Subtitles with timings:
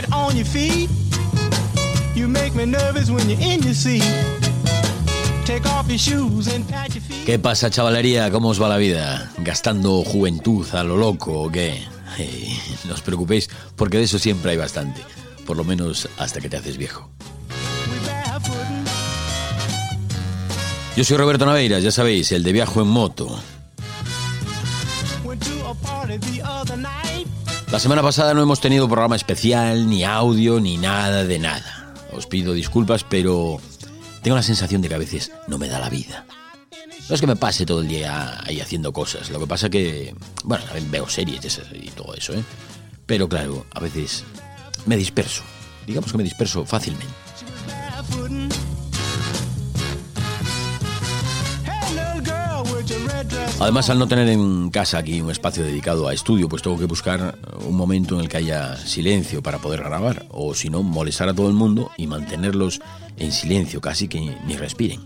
[0.00, 0.88] get on your feet.
[2.14, 4.04] You make me nervous when you're in your seat.
[5.44, 7.24] Take off your shoes and pat your feet.
[7.26, 8.30] ¿Qué pasa, chavalería?
[8.30, 9.30] ¿Cómo os va la vida?
[9.38, 11.82] ¿Gastando juventud a lo loco o qué?
[12.16, 15.00] Hey, no os preocupéis, porque de eso siempre hay bastante.
[15.46, 17.10] Por lo menos hasta que te haces viejo.
[20.96, 23.40] Yo soy Roberto Naveiras, ya sabéis, el de viajo en moto.
[27.70, 31.94] La semana pasada no hemos tenido programa especial, ni audio, ni nada de nada.
[32.12, 33.60] Os pido disculpas, pero
[34.22, 36.24] tengo la sensación de que a veces no me da la vida.
[37.08, 39.28] No es que me pase todo el día ahí haciendo cosas.
[39.28, 40.14] Lo que pasa que,
[40.44, 42.42] bueno, veo series y todo eso, ¿eh?
[43.04, 44.24] Pero claro, a veces
[44.86, 45.42] me disperso.
[45.86, 47.14] Digamos que me disperso fácilmente.
[53.60, 56.84] Además, al no tener en casa aquí un espacio dedicado a estudio, pues tengo que
[56.84, 61.28] buscar un momento en el que haya silencio para poder grabar, o si no, molestar
[61.28, 62.80] a todo el mundo y mantenerlos
[63.16, 65.00] en silencio, casi que ni respiren.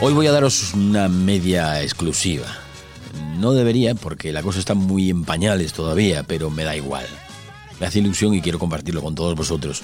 [0.00, 2.46] Hoy voy a daros una media exclusiva.
[3.38, 7.06] No debería, porque la cosa está muy en pañales todavía, pero me da igual.
[7.80, 9.82] Me hace ilusión y quiero compartirlo con todos vosotros,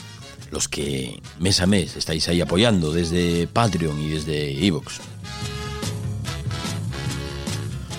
[0.52, 5.00] los que mes a mes estáis ahí apoyando desde Patreon y desde Evox.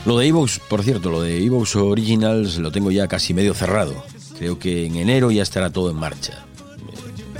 [0.05, 3.95] Lo de Evox, por cierto, lo de Evox Originals lo tengo ya casi medio cerrado.
[4.37, 6.45] Creo que en enero ya estará todo en marcha.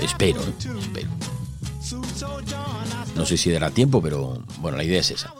[0.00, 0.54] Eh, espero, ¿eh?
[0.80, 1.10] espero.
[3.14, 5.32] No sé si dará tiempo, pero bueno, la idea es esa.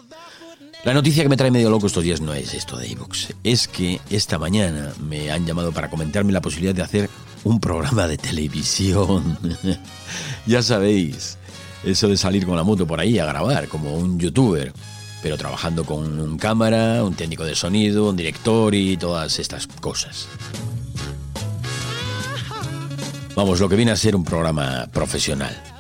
[0.84, 3.31] La noticia que me trae medio loco estos días no es esto de iVoox.
[3.42, 7.11] Es que esta mañana me han llamado para comentarme la posibilidad de hacer
[7.45, 9.39] un programa de televisión.
[10.47, 11.39] ya sabéis,
[11.84, 14.73] eso de salir con la moto por ahí a grabar, como un youtuber,
[15.23, 20.28] pero trabajando con un cámara, un técnico de sonido, un director y todas estas cosas.
[23.37, 25.74] Vamos, lo que viene a ser un programa profesional.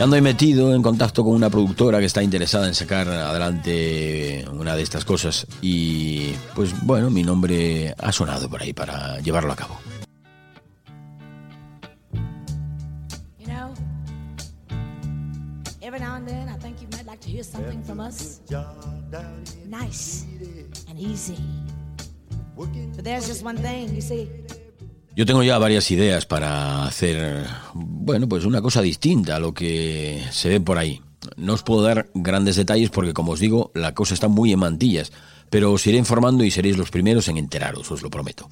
[0.00, 4.76] Ando ahí metido en contacto con una productora que está interesada en sacar adelante una
[4.76, 9.56] de estas cosas y pues bueno, mi nombre ha sonado por ahí para llevarlo a
[9.56, 9.76] cabo.
[13.40, 13.74] You know,
[15.80, 18.40] every now and then I think you might like to hear something from us.
[19.66, 20.26] Nice
[20.88, 21.38] and easy.
[22.56, 24.28] But there's just one thing, you see.
[25.18, 30.22] Yo tengo ya varias ideas para hacer, bueno, pues una cosa distinta a lo que
[30.30, 31.02] se ve por ahí.
[31.34, 34.60] No os puedo dar grandes detalles porque, como os digo, la cosa está muy en
[34.60, 35.10] mantillas,
[35.50, 38.48] pero os iré informando y seréis los primeros en enteraros, os lo prometo.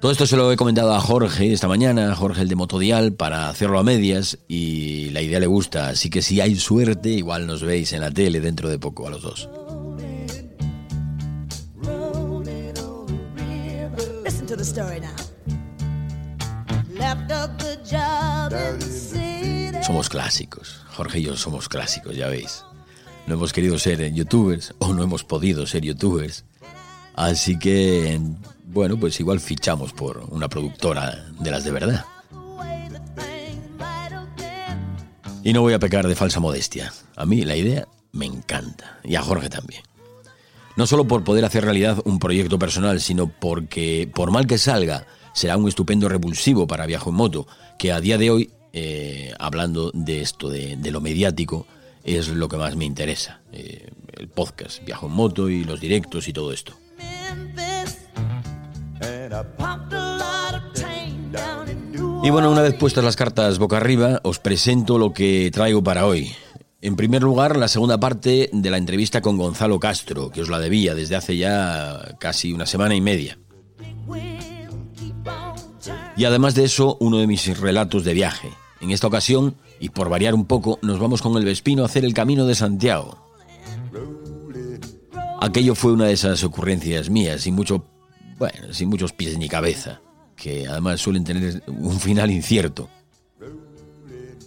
[0.00, 3.48] Todo esto se lo he comentado a Jorge esta mañana, Jorge el de Motodial, para
[3.48, 7.62] hacerlo a medias y la idea le gusta, así que si hay suerte, igual nos
[7.62, 9.48] veis en la tele dentro de poco a los dos.
[19.82, 22.64] Somos clásicos, Jorge y yo somos clásicos, ya veis.
[23.26, 26.44] No hemos querido ser youtubers o no hemos podido ser youtubers.
[27.14, 28.18] Así que,
[28.64, 32.04] bueno, pues igual fichamos por una productora de las de verdad.
[35.42, 36.92] Y no voy a pecar de falsa modestia.
[37.16, 38.98] A mí la idea me encanta.
[39.04, 39.82] Y a Jorge también.
[40.76, 45.06] No solo por poder hacer realidad un proyecto personal, sino porque, por mal que salga,
[45.32, 47.46] será un estupendo revulsivo para Viajo en Moto,
[47.78, 51.66] que a día de hoy, eh, hablando de esto, de, lo mediático,
[52.02, 53.40] es lo que más me interesa.
[53.52, 56.74] Eh, el podcast, Viajo en Moto y los directos y todo esto.
[62.24, 66.06] Y bueno, una vez puestas las cartas boca arriba, os presento lo que traigo para
[66.06, 66.34] hoy.
[66.84, 70.58] En primer lugar, la segunda parte de la entrevista con Gonzalo Castro, que os la
[70.58, 73.38] debía desde hace ya casi una semana y media.
[76.14, 78.50] Y además de eso, uno de mis relatos de viaje.
[78.82, 82.04] En esta ocasión, y por variar un poco, nos vamos con el Vespino a hacer
[82.04, 83.16] el Camino de Santiago.
[85.40, 87.86] Aquello fue una de esas ocurrencias mías, sin mucho,
[88.38, 90.02] bueno, sin muchos pies ni cabeza,
[90.36, 92.90] que además suelen tener un final incierto.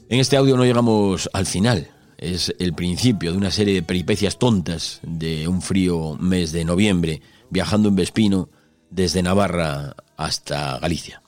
[0.07, 4.39] En este audio no llegamos al final, es el principio de una serie de peripecias
[4.39, 8.49] tontas de un frío mes de noviembre, viajando en Vespino
[8.89, 11.21] desde Navarra hasta Galicia.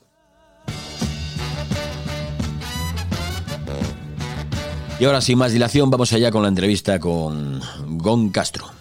[5.00, 7.62] Y ahora, sin más dilación, vamos allá con la entrevista con
[7.98, 8.79] Gon Castro.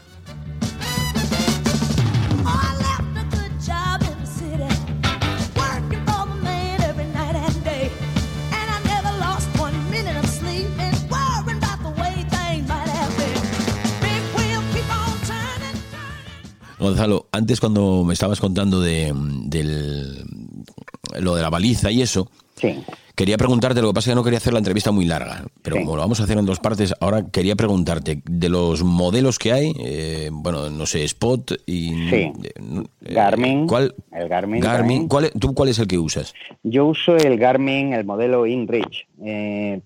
[16.78, 19.12] Gonzalo, antes cuando me estabas contando de
[19.46, 20.24] del,
[21.20, 22.76] lo de la baliza y eso, Sí.
[23.14, 25.76] quería preguntarte, lo que pasa es que no quería hacer la entrevista muy larga, pero
[25.76, 25.82] Sí.
[25.82, 29.52] como lo vamos a hacer en dos partes, ahora quería preguntarte de los modelos que
[29.52, 31.90] hay, eh, bueno, no sé, Spot y...
[32.10, 32.32] Sí.
[32.42, 33.94] eh, Garmin, ¿Cuál?
[34.12, 35.08] el Garmin Garmin.
[35.08, 36.34] ¿Cuál es- ¿Tú cuál es el que usas?
[36.64, 39.06] Yo uso el Garmin, el modelo InReach.
[39.24, 39.80] Eh,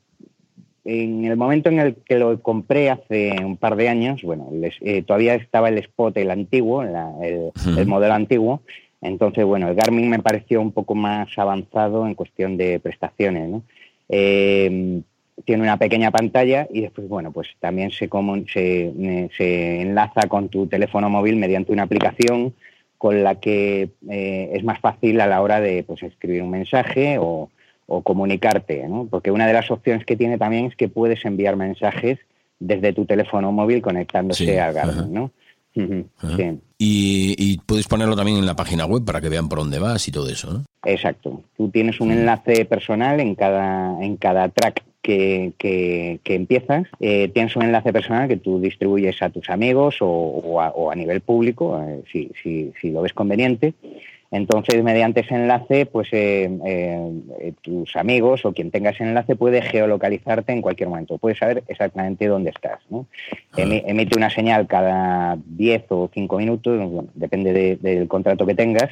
[0.84, 4.78] en el momento en el que lo compré hace un par de años, bueno, les-
[4.80, 7.52] eh, todavía estaba el Spot, el antiguo, la- el,
[7.86, 8.62] modelo antiguo.
[9.00, 13.62] Entonces, bueno, el Garmin me pareció un poco más avanzado en cuestión de prestaciones, ¿no?
[14.08, 15.00] Eh,
[15.44, 20.28] tiene una pequeña pantalla y después, bueno, pues también se, comu- se, eh, se enlaza
[20.28, 22.54] con tu teléfono móvil mediante una aplicación
[22.98, 27.16] con la que eh, es más fácil a la hora de pues, escribir un mensaje
[27.18, 27.50] o,
[27.86, 29.06] o comunicarte, ¿no?
[29.10, 32.18] Porque una de las opciones que tiene también es que puedes enviar mensajes
[32.58, 35.12] desde tu teléfono móvil conectándose Sí, al Garmin.
[35.12, 35.30] ¿no?
[35.74, 36.58] Sí.
[36.78, 40.06] Y, y puedes ponerlo también en la página web para que vean por dónde vas
[40.06, 40.64] y todo eso, ¿no?
[40.84, 41.42] Exacto.
[41.56, 46.84] Tú tienes un enlace personal en cada, en cada track que, que- que empiezas.
[47.00, 50.90] Eh, tienes un enlace personal que tú distribuyes a tus amigos o, o a, o
[50.90, 53.74] a nivel público, eh, si, si- si lo ves conveniente.
[54.32, 59.36] Entonces, mediante ese enlace, pues eh, eh, eh, tus amigos o quien tenga ese enlace
[59.36, 61.18] puede geolocalizarte en cualquier momento.
[61.18, 62.80] Puedes saber exactamente dónde estás.
[62.90, 63.06] ¿no?
[63.56, 68.54] Emi- emite una señal cada 10 o 5 minutos, bueno, depende de- del contrato que
[68.54, 68.90] tengas.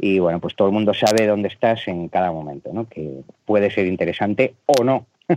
[0.00, 2.88] Y bueno, pues todo el mundo sabe dónde estás en cada momento, ¿no?
[2.88, 5.06] Que puede ser interesante o no.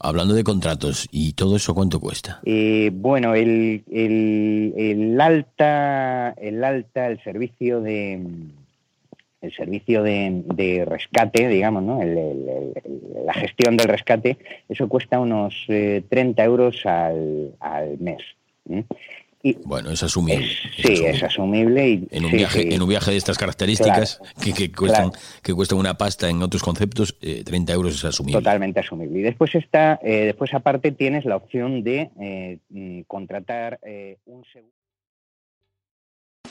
[0.00, 2.40] Hablando de contratos y todo eso, ¿cuánto cuesta?
[2.94, 8.18] Bueno, el, el, el alta, el alta, el servicio de
[9.52, 12.00] el servicio de, de rescate, digamos, ¿no?
[12.02, 14.38] El- el- el- la gestión del rescate,
[14.68, 18.22] eso cuesta unos eh, 30 euros al, al mes.
[18.70, 18.84] ¿eh?
[19.44, 20.46] Y Bueno, es asumible.
[20.46, 21.88] es- sí, es asumible.
[21.88, 22.68] Y, En un, sí, viaje, sí.
[22.74, 25.24] en un viaje de estas características que, que cuestan, Claro.
[25.42, 28.38] que cuestan una pasta en otros conceptos, eh, 30 euros es asumible.
[28.38, 29.18] Totalmente asumible.
[29.18, 34.44] Y después está, eh, después aparte tienes la opción de eh, mm, contratar eh, un
[34.52, 34.72] seguro.